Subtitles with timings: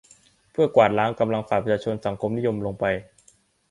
[0.51, 2.85] เพื่อกวาดล้างกำลังฝ่ายประชาชนสังคมนิยมลงไป